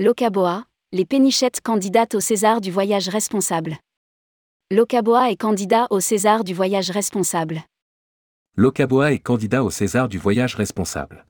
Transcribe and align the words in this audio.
Locaboa, 0.00 0.64
les 0.92 1.04
pénichettes 1.04 1.60
candidates 1.60 2.14
au 2.14 2.20
César 2.20 2.62
du 2.62 2.70
voyage 2.70 3.10
responsable. 3.10 3.76
Locaboa 4.70 5.30
est 5.30 5.36
candidat 5.36 5.88
au 5.90 6.00
César 6.00 6.42
du 6.42 6.54
voyage 6.54 6.90
responsable. 6.90 7.64
Locaboa 8.56 9.12
est 9.12 9.18
candidat 9.18 9.62
au 9.62 9.68
César 9.68 10.08
du 10.08 10.16
voyage 10.16 10.54
responsable. 10.54 11.26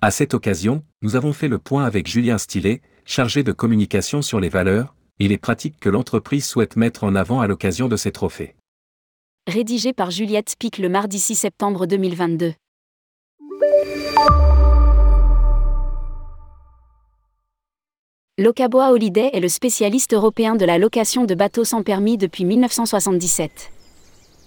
À 0.00 0.10
cette 0.10 0.32
occasion, 0.32 0.82
nous 1.02 1.14
avons 1.14 1.34
fait 1.34 1.48
le 1.48 1.58
point 1.58 1.84
avec 1.84 2.06
Julien 2.06 2.38
Stillet, 2.38 2.80
chargé 3.04 3.42
de 3.42 3.52
communication 3.52 4.22
sur 4.22 4.40
les 4.40 4.48
valeurs 4.48 4.94
et 5.18 5.28
les 5.28 5.36
pratiques 5.36 5.78
que 5.78 5.90
l'entreprise 5.90 6.46
souhaite 6.46 6.76
mettre 6.76 7.04
en 7.04 7.14
avant 7.14 7.42
à 7.42 7.46
l'occasion 7.46 7.88
de 7.88 7.98
ces 7.98 8.12
trophées. 8.12 8.56
Rédigé 9.46 9.92
par 9.92 10.10
Juliette 10.10 10.54
Pic 10.58 10.78
le 10.78 10.88
mardi 10.88 11.18
6 11.18 11.34
septembre 11.34 11.84
2022. 11.84 12.54
Locaboa 18.36 18.90
Holiday 18.90 19.30
est 19.32 19.38
le 19.38 19.48
spécialiste 19.48 20.12
européen 20.12 20.56
de 20.56 20.64
la 20.64 20.76
location 20.76 21.24
de 21.24 21.36
bateaux 21.36 21.62
sans 21.62 21.84
permis 21.84 22.18
depuis 22.18 22.44
1977. 22.44 23.70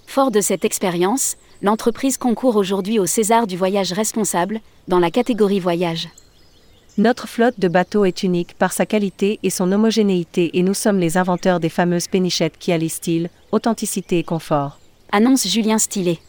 Fort 0.05 0.29
de 0.29 0.41
cette 0.41 0.65
expérience, 0.65 1.37
l'entreprise 1.61 2.17
concourt 2.17 2.57
aujourd'hui 2.57 2.99
au 2.99 3.05
César 3.05 3.47
du 3.47 3.55
voyage 3.55 3.93
responsable, 3.93 4.59
dans 4.89 4.99
la 4.99 5.09
catégorie 5.09 5.61
voyage. 5.61 6.09
Notre 6.97 7.29
flotte 7.29 7.61
de 7.61 7.69
bateaux 7.69 8.03
est 8.03 8.23
unique 8.23 8.55
par 8.55 8.73
sa 8.73 8.85
qualité 8.85 9.39
et 9.41 9.49
son 9.49 9.71
homogénéité 9.71 10.57
et 10.57 10.63
nous 10.63 10.73
sommes 10.73 10.99
les 10.99 11.15
inventeurs 11.15 11.61
des 11.61 11.69
fameuses 11.69 12.09
pénichettes 12.09 12.57
qui 12.59 12.73
allient 12.73 12.89
style, 12.89 13.29
authenticité 13.53 14.19
et 14.19 14.23
confort. 14.23 14.79
Annonce 15.13 15.47
Julien 15.47 15.77
Stillet. 15.77 16.19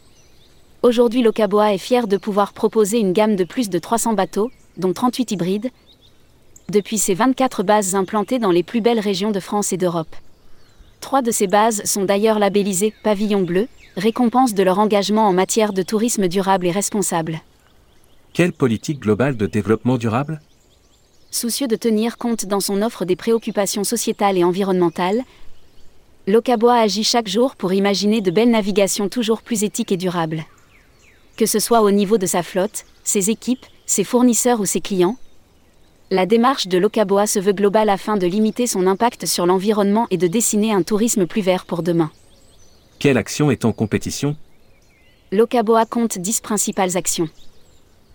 Aujourd'hui 0.81 1.23
Locaboa 1.23 1.73
est 1.73 1.77
fier 1.77 2.07
de 2.07 2.15
pouvoir 2.15 2.53
proposer 2.53 2.99
une 2.99 3.11
gamme 3.11 3.35
de 3.35 3.43
plus 3.43 3.69
de 3.69 3.79
300 3.79 4.13
bateaux, 4.13 4.49
dont 4.77 4.93
38 4.93 5.31
hybrides, 5.31 5.71
depuis 6.71 6.97
ses 6.97 7.13
24 7.13 7.63
bases 7.63 7.95
implantées 7.95 8.39
dans 8.39 8.51
les 8.51 8.63
plus 8.63 8.81
belles 8.81 8.99
régions 8.99 9.31
de 9.31 9.39
France 9.39 9.73
et 9.73 9.77
d'Europe. 9.77 10.15
Trois 11.01 11.21
de 11.21 11.31
ces 11.31 11.47
bases 11.47 11.83
sont 11.85 12.03
d'ailleurs 12.03 12.39
labellisées 12.39 12.93
Pavillon 13.03 13.41
bleu, 13.41 13.67
récompense 13.95 14.53
de 14.53 14.63
leur 14.63 14.79
engagement 14.79 15.27
en 15.27 15.33
matière 15.33 15.73
de 15.73 15.81
tourisme 15.81 16.27
durable 16.27 16.67
et 16.67 16.71
responsable. 16.71 17.41
Quelle 18.33 18.53
politique 18.53 18.99
globale 18.99 19.37
de 19.37 19.45
développement 19.45 19.97
durable? 19.97 20.41
Soucieux 21.31 21.67
de 21.67 21.75
tenir 21.75 22.17
compte 22.17 22.45
dans 22.45 22.59
son 22.59 22.81
offre 22.81 23.05
des 23.05 23.15
préoccupations 23.15 23.83
sociétales 23.83 24.37
et 24.37 24.43
environnementales, 24.43 25.23
Locaboa 26.27 26.75
agit 26.75 27.03
chaque 27.03 27.27
jour 27.27 27.55
pour 27.55 27.73
imaginer 27.73 28.21
de 28.21 28.31
belles 28.31 28.51
navigations 28.51 29.09
toujours 29.09 29.41
plus 29.41 29.63
éthiques 29.63 29.91
et 29.91 29.97
durables. 29.97 30.45
Que 31.37 31.45
ce 31.45 31.59
soit 31.59 31.81
au 31.81 31.91
niveau 31.91 32.17
de 32.17 32.25
sa 32.25 32.43
flotte, 32.43 32.85
ses 33.03 33.29
équipes, 33.29 33.65
ses 33.85 34.03
fournisseurs 34.03 34.59
ou 34.59 34.65
ses 34.65 34.81
clients, 34.81 35.17
la 36.11 36.25
démarche 36.25 36.67
de 36.67 36.79
Locaboa 36.79 37.27
se 37.27 37.39
veut 37.39 37.53
globale 37.53 37.89
afin 37.89 38.17
de 38.17 38.25
limiter 38.25 38.65
son 38.65 38.87
impact 38.87 39.27
sur 39.27 39.45
l'environnement 39.45 40.07
et 40.09 40.17
de 40.17 40.25
dessiner 40.27 40.71
un 40.73 40.81
tourisme 40.81 41.27
plus 41.27 41.41
vert 41.41 41.65
pour 41.65 41.83
demain. 41.83 42.11
Quelle 42.97 43.17
action 43.17 43.51
est 43.51 43.63
en 43.63 43.71
compétition? 43.71 44.35
Locaboa 45.31 45.85
compte 45.85 46.17
10 46.17 46.41
principales 46.41 46.97
actions. 46.97 47.29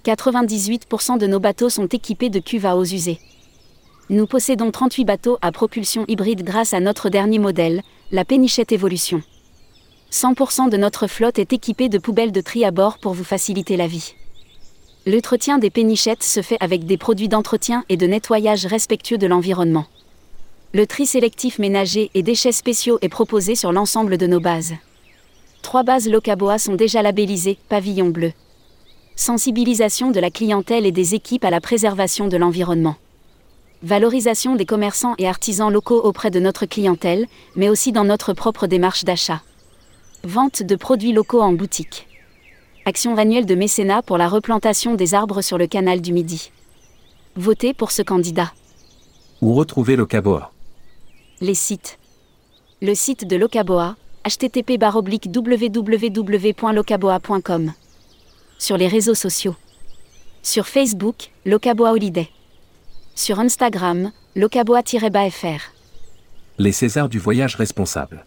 98% 0.04 1.18
de 1.18 1.26
nos 1.26 1.38
bateaux 1.38 1.68
sont 1.68 1.86
équipés 1.86 2.30
de 2.30 2.40
cuves 2.40 2.66
à 2.66 2.76
eaux 2.76 2.84
usées. 2.84 3.20
Nous 4.10 4.26
possédons 4.26 4.72
38 4.72 5.04
bateaux 5.04 5.38
à 5.40 5.52
propulsion 5.52 6.04
hybride 6.08 6.42
grâce 6.42 6.74
à 6.74 6.80
notre 6.80 7.08
dernier 7.08 7.38
modèle, 7.38 7.82
la 8.10 8.24
Pénichette 8.24 8.72
Evolution. 8.72 9.22
100% 10.10 10.68
de 10.68 10.76
notre 10.76 11.06
flotte 11.06 11.38
est 11.38 11.52
équipée 11.52 11.88
de 11.88 11.98
poubelles 11.98 12.32
de 12.32 12.40
tri 12.40 12.64
à 12.64 12.72
bord 12.72 12.98
pour 12.98 13.14
vous 13.14 13.24
faciliter 13.24 13.76
la 13.76 13.86
vie. 13.86 14.14
L'entretien 15.06 15.58
des 15.58 15.68
pénichettes 15.68 16.22
se 16.22 16.40
fait 16.40 16.56
avec 16.60 16.86
des 16.86 16.96
produits 16.96 17.28
d'entretien 17.28 17.84
et 17.90 17.98
de 17.98 18.06
nettoyage 18.06 18.64
respectueux 18.64 19.18
de 19.18 19.26
l'environnement. 19.26 19.84
Le 20.72 20.86
tri 20.86 21.04
sélectif 21.04 21.58
ménager 21.58 22.10
et 22.14 22.22
déchets 22.22 22.52
spéciaux 22.52 22.98
est 23.02 23.10
proposé 23.10 23.54
sur 23.54 23.70
l'ensemble 23.70 24.16
de 24.16 24.26
nos 24.26 24.40
bases. 24.40 24.72
Trois 25.60 25.82
bases 25.82 26.08
Locaboa 26.08 26.58
sont 26.58 26.74
déjà 26.74 27.02
labellisées 27.02 27.58
Pavillon 27.68 28.08
bleu. 28.08 28.32
Sensibilisation 29.14 30.10
de 30.10 30.20
la 30.20 30.30
clientèle 30.30 30.86
et 30.86 30.92
des 30.92 31.14
équipes 31.14 31.44
à 31.44 31.50
la 31.50 31.60
préservation 31.60 32.26
de 32.26 32.38
l'environnement. 32.38 32.96
Valorisation 33.82 34.56
des 34.56 34.64
commerçants 34.64 35.16
et 35.18 35.28
artisans 35.28 35.70
locaux 35.70 36.00
auprès 36.00 36.30
de 36.30 36.40
notre 36.40 36.64
clientèle, 36.64 37.26
mais 37.56 37.68
aussi 37.68 37.92
dans 37.92 38.04
notre 38.04 38.32
propre 38.32 38.66
démarche 38.66 39.04
d'achat. 39.04 39.42
Vente 40.22 40.62
de 40.62 40.76
produits 40.76 41.12
locaux 41.12 41.42
en 41.42 41.52
boutique 41.52 42.06
action 42.86 43.16
annuelle 43.16 43.46
de 43.46 43.54
mécénat 43.54 44.02
pour 44.02 44.18
la 44.18 44.28
replantation 44.28 44.94
des 44.94 45.14
arbres 45.14 45.40
sur 45.40 45.56
le 45.58 45.66
canal 45.66 46.00
du 46.00 46.12
Midi. 46.12 46.52
Votez 47.36 47.74
pour 47.74 47.90
ce 47.90 48.02
candidat. 48.02 48.52
Où 49.40 49.54
retrouver 49.54 49.96
Locaboa 49.96 50.52
Les 51.40 51.54
sites. 51.54 51.98
Le 52.82 52.94
site 52.94 53.26
de 53.26 53.36
Locaboa, 53.36 53.96
http 54.24 54.78
www.locaboa.com. 54.82 57.72
Sur 58.58 58.76
les 58.76 58.88
réseaux 58.88 59.14
sociaux. 59.14 59.54
Sur 60.42 60.66
Facebook, 60.66 61.30
Locaboa 61.46 61.92
Holiday. 61.92 62.28
Sur 63.14 63.40
Instagram, 63.40 64.12
locaboa-fr. 64.36 65.72
Les 66.58 66.72
Césars 66.72 67.08
du 67.08 67.18
voyage 67.18 67.56
responsable. 67.56 68.26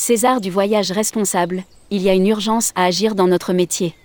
César 0.00 0.40
du 0.40 0.48
voyage 0.48 0.92
responsable, 0.92 1.64
il 1.90 2.02
y 2.02 2.08
a 2.08 2.14
une 2.14 2.28
urgence 2.28 2.70
à 2.76 2.84
agir 2.84 3.16
dans 3.16 3.26
notre 3.26 3.52
métier. 3.52 3.96